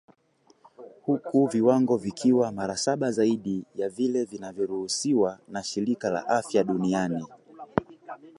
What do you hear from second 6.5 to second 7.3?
duniani